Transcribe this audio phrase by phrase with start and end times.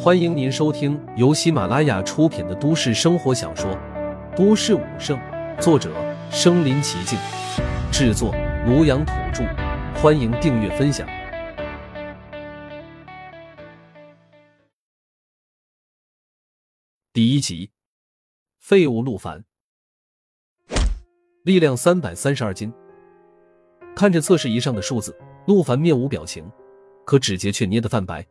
[0.00, 3.70] 欢迎您收听由喜马拉雅出品的都市生活小说
[4.36, 5.18] 《都市武圣》，
[5.60, 5.92] 作者：
[6.30, 7.18] 身临其境，
[7.92, 8.32] 制作：
[8.66, 9.44] 庐阳土著。
[10.00, 11.06] 欢迎订阅分享。
[17.12, 17.72] 第一集，
[18.60, 19.44] 废物陆凡，
[21.42, 22.72] 力量三百三十二斤。
[23.96, 25.18] 看着测试仪上的数字，
[25.48, 26.48] 陆凡面无表情，
[27.04, 28.24] 可指节却捏得泛白。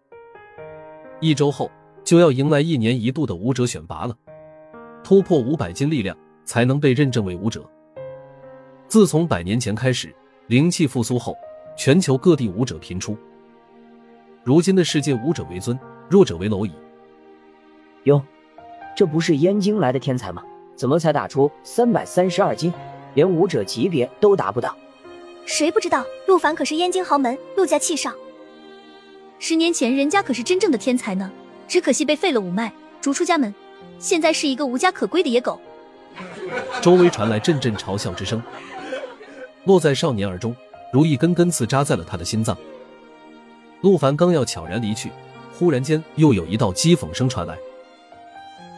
[1.20, 1.72] 一周后
[2.04, 4.16] 就要迎来一年一度的武者选拔了，
[5.04, 6.16] 突破五百斤力量
[6.46, 7.68] 才能被认证为武者。
[8.88, 10.14] 自从百年前开始，
[10.46, 11.36] 灵气复苏后，
[11.76, 13.18] 全球各地武者频出。
[14.44, 16.72] 如今的世界，武者为尊，弱者为蝼蚁。
[18.04, 18.22] 哟，
[18.96, 20.44] 这不是燕京来的天才吗？
[20.76, 22.72] 怎么才打出三百三十二斤，
[23.16, 24.78] 连武者级别都达不到？
[25.46, 28.14] 谁不知道陆凡可是燕京豪门，陆家气上。
[29.40, 31.32] 十年前人家可是真正的天才呢，
[31.68, 33.54] 只可惜被废了五脉，逐出家门，
[34.00, 35.60] 现在是一个无家可归的野狗。
[36.82, 38.42] 周围传来阵阵嘲笑之声，
[39.66, 40.56] 落在少年耳中，
[40.92, 42.58] 如一根根刺扎在了他的心脏。
[43.82, 45.12] 陆凡刚要悄然离去，
[45.54, 47.56] 忽然间又有一道讥讽声传来：“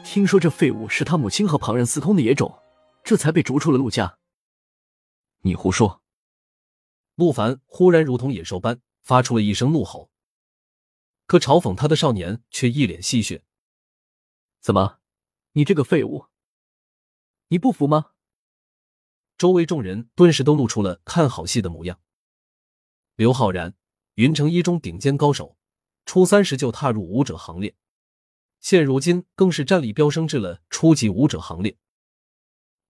[0.04, 2.54] 听说这废物是他母亲和旁人私通的野种，
[3.02, 4.18] 这才被逐出了陆家。”
[5.44, 6.02] 你胡说！
[7.16, 10.10] 陆凡忽然如同野兽般发出了一声怒吼。
[11.30, 13.44] 可嘲讽他的少年却一脸戏谑
[14.60, 14.98] ：“怎么，
[15.52, 16.26] 你这个废物，
[17.50, 18.14] 你不服吗？”
[19.38, 22.02] 周围众人顿时都露出了看好戏的模样。
[23.16, 23.76] 刘昊然，
[24.16, 25.56] 云城一中顶尖高手，
[26.04, 27.76] 初三时就踏入武者行列，
[28.60, 31.78] 现如今更是战力飙升至了初级武者行列。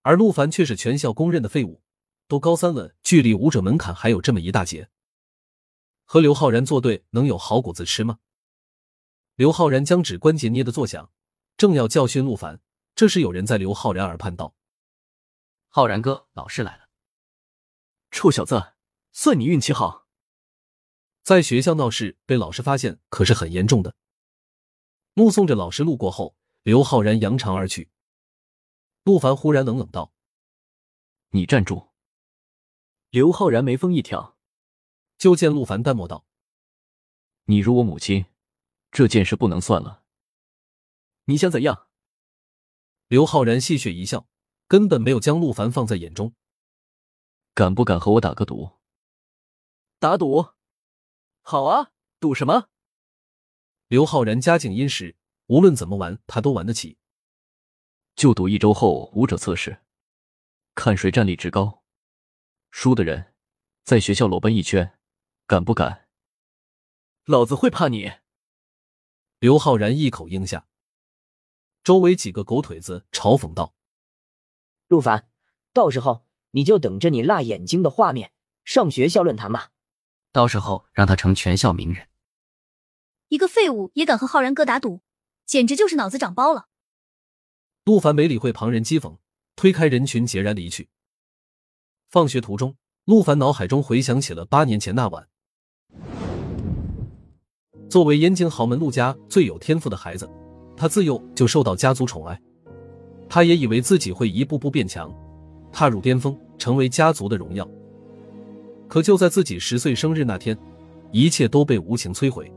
[0.03, 1.83] 而陆凡却是全校公认的废物，
[2.29, 4.89] 都高三了，距离武者门槛还有这么一大截，
[6.05, 8.19] 和刘昊然作对，能有好果子吃吗？
[9.39, 11.13] 刘昊然将指关节捏得作响，
[11.55, 12.59] 正要教训陆凡，
[12.93, 14.53] 这时有人在刘昊然耳畔道
[15.71, 16.89] ：“浩然哥，老师来了。”
[18.11, 18.73] 臭小子，
[19.13, 20.09] 算你运气好。
[21.23, 23.95] 在学校闹事被老师发现，可是很严重的。
[25.13, 27.89] 目送着老师路过后，刘昊然扬长而去。
[29.05, 30.11] 陆凡忽然冷冷道
[31.31, 31.91] ：“你站住！”
[33.09, 34.38] 刘昊然眉峰一挑，
[35.17, 36.25] 就见陆凡淡漠道
[37.47, 38.25] ：“你如我母亲。”
[38.91, 40.03] 这件事不能算了。
[41.25, 41.88] 你想怎样？
[43.07, 44.27] 刘昊然戏谑一笑，
[44.67, 46.35] 根本没有将陆凡放在眼中。
[47.53, 48.79] 敢不敢和我打个赌？
[49.99, 50.53] 打赌？
[51.41, 52.69] 好啊，赌什么？
[53.88, 55.17] 刘昊然家境殷实，
[55.47, 56.97] 无论怎么玩，他都玩得起。
[58.16, 59.81] 就赌一周后武者测试，
[60.75, 61.83] 看谁战力值高，
[62.69, 63.33] 输的人
[63.83, 64.99] 在学校裸奔一圈，
[65.47, 66.07] 敢不敢？
[67.25, 68.19] 老子会怕你？
[69.39, 70.67] 刘浩然一口应下，
[71.81, 73.73] 周围几个狗腿子嘲讽道
[74.89, 75.29] ：“陆凡，
[75.72, 78.33] 到时候你就等着你辣眼睛的画面
[78.66, 79.72] 上学校论坛吧。
[80.33, 82.09] 到时候让他成全校名人。
[83.29, 84.99] 一个废物也敢和浩然哥打赌，
[85.45, 86.67] 简直就是脑子长包了。”
[87.85, 89.19] 陆凡没理会旁人讥讽，
[89.55, 90.89] 推开人群，孑然离去。
[92.09, 95.29] 放学途中，陆凡脑海中回想起了八年前那晚。
[97.89, 100.29] 作为燕京豪门陆家最有天赋的孩子，
[100.77, 102.39] 他自幼就受到家族宠爱。
[103.27, 105.11] 他也以为自己会一步步变强，
[105.72, 107.67] 踏入巅峰，成为家族的荣耀。
[108.88, 110.55] 可就在自己十岁生日那天，
[111.11, 112.51] 一切都被无情摧毁。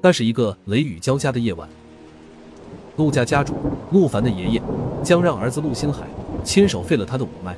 [0.00, 1.68] 那是一个雷雨交加的夜晚，
[2.96, 3.54] 陆家家主
[3.92, 4.62] 陆凡的爷爷
[5.02, 6.06] 将让儿子陆星海
[6.42, 7.54] 亲手废了他的五脉，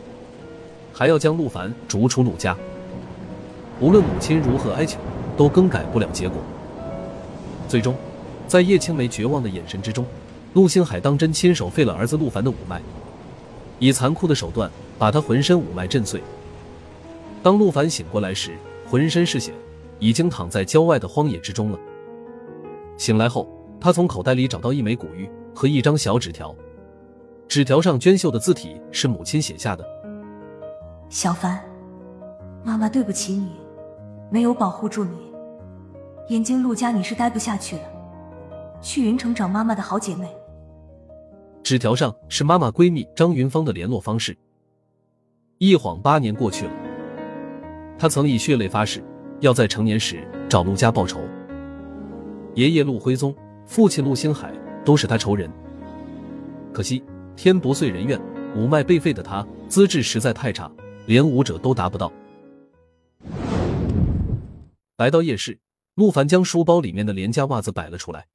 [0.93, 2.57] 还要将陆凡逐出陆家。
[3.81, 4.99] 无论母亲如何哀求。
[5.39, 6.37] 都更改不了结果。
[7.69, 7.95] 最终，
[8.47, 10.05] 在叶青梅绝望的眼神之中，
[10.55, 12.83] 陆星海当真亲手废了儿子陆凡的五脉，
[13.79, 16.21] 以残酷的手段把他浑身五脉震碎。
[17.43, 18.57] 当陆凡醒过来时，
[18.91, 19.53] 浑身是血，
[20.01, 21.79] 已经躺在郊外的荒野之中了。
[22.97, 23.49] 醒来后，
[23.81, 26.53] 他从口袋里找到一枚古玉和一张小纸条，
[27.47, 29.87] 纸条上娟秀的字体是母亲写下的
[31.09, 31.63] ：“小凡，
[32.65, 33.53] 妈妈对不起你，
[34.31, 35.11] 没有保护住你。”
[36.29, 37.83] 燕京陆家你是待不下去了，
[38.83, 40.29] 去云城找妈妈的好姐妹。
[41.63, 44.37] 纸条上是妈妈闺蜜张云芳的联络方式。
[45.57, 46.73] 一晃八年过去了，
[47.99, 49.03] 她曾以血泪发誓，
[49.41, 51.19] 要在成年时找陆家报仇。
[52.55, 53.35] 爷爷陆辉宗、
[53.65, 54.53] 父亲陆星海
[54.85, 55.51] 都是他仇人。
[56.75, 57.03] 可惜
[57.37, 58.21] 天不遂人愿，
[58.55, 60.71] 五脉被废的他资质实在太差，
[61.07, 62.13] 连武者都达不到。
[64.99, 65.59] 来到夜市。
[65.99, 68.29] 陆凡将书包里面的廉价袜子摆了出来。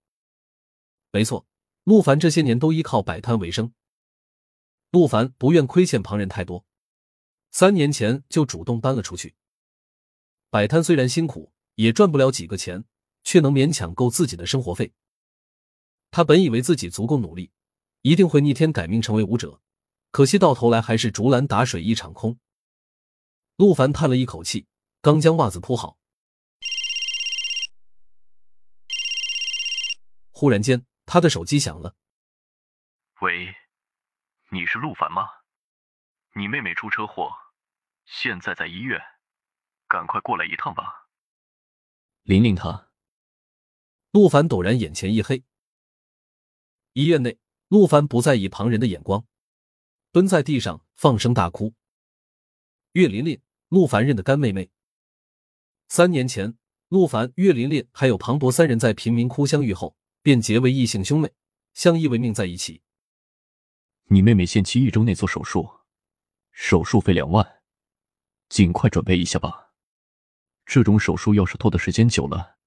[1.14, 1.48] 没错，
[1.86, 3.72] 陆凡这些年都依靠摆摊为生。
[4.92, 6.66] 陆凡不愿亏欠旁人太多，
[7.52, 9.36] 三年前就主动搬了出去。
[10.50, 12.84] 摆摊虽然辛苦，也赚不了几个钱，
[13.24, 14.92] 却能勉强够自己的生活费。
[16.12, 17.50] 他本以为自己足够努力，
[18.02, 19.62] 一定会逆天改命成为武者，
[20.12, 22.38] 可惜到头来还是竹篮打水一场空。
[23.56, 24.68] 陆凡叹了一口气，
[25.02, 25.98] 刚将袜子铺好。
[30.44, 31.96] 忽然间，他的手机响了。
[33.22, 33.56] 喂，
[34.50, 35.30] 你是陆凡吗？
[36.36, 37.32] 你妹妹出车祸，
[38.04, 39.00] 现在在医院，
[39.88, 41.08] 赶快过来一趟吧。
[42.24, 42.90] 琳琳她。
[44.12, 45.46] 陆凡陡然眼前一黑。
[46.92, 47.40] 医院内，
[47.70, 49.26] 陆凡不在意旁人的眼光，
[50.12, 51.74] 蹲在地上放声大哭。
[52.92, 54.70] 岳琳琳，陆凡认的干妹妹。
[55.88, 56.58] 三年前，
[56.90, 59.96] 陆凡、岳琳琳还有庞博三人在贫民窟相遇后。
[60.24, 61.34] 便结为异姓兄妹，
[61.74, 62.82] 相依为命在一起。
[64.06, 65.70] 你妹妹限期一周内做手术，
[66.52, 67.62] 手术费两万，
[68.48, 69.74] 尽快准备一下吧。
[70.66, 72.58] 这种手术要是拖的时间久了，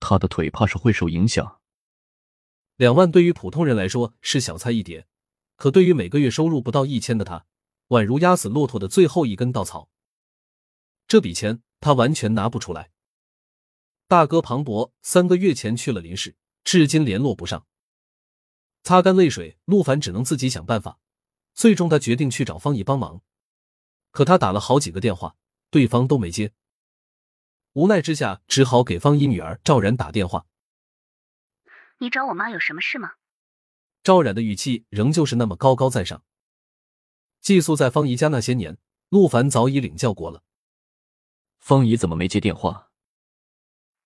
[0.00, 1.60] 她的腿怕是会受影响。
[2.74, 5.06] 两万对于普通人来说是小菜一碟，
[5.54, 7.46] 可对于每个月收入不到一千的他，
[7.88, 9.88] 宛如压死骆驼的最后一根稻草。
[11.06, 12.90] 这笔钱他完全拿不出来。
[14.08, 16.34] 大哥庞博三个月前去了林氏。
[16.64, 17.66] 至今联络不上，
[18.82, 20.98] 擦干泪水，陆凡只能自己想办法。
[21.52, 23.22] 最终，他决定去找方姨帮忙。
[24.10, 25.36] 可他打了好几个电话，
[25.70, 26.52] 对方都没接。
[27.74, 30.46] 无奈之下，只好给方姨女儿赵然打电话。
[31.98, 33.12] 你找我妈有什么事吗？
[34.02, 36.24] 赵冉的语气仍旧是那么高高在上。
[37.40, 38.78] 寄宿在方姨家那些年，
[39.10, 40.42] 陆凡早已领教过了。
[41.58, 42.90] 方姨怎么没接电话？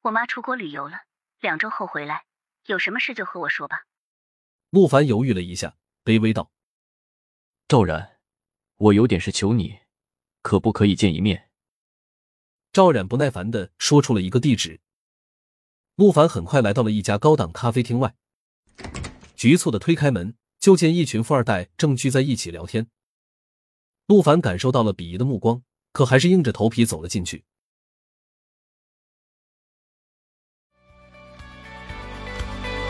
[0.02, 1.02] 我妈出国旅游了，
[1.40, 2.27] 两周后回来。
[2.68, 3.86] 有什么事就和我说吧。
[4.70, 6.52] 陆凡犹豫了一下，卑微道
[7.66, 8.18] ：“赵然，
[8.76, 9.78] 我有点事求你，
[10.42, 11.50] 可不可以见一面？”
[12.70, 14.80] 赵冉不耐烦的说出了一个地址。
[15.96, 18.14] 陆凡很快来到了一家高档咖啡厅外，
[19.34, 22.88] 局促的推开门，就见一群富二代正聚在一起聊天。
[24.06, 25.62] 陆凡感受到了鄙夷的目光，
[25.92, 27.44] 可还是硬着头皮走了进去。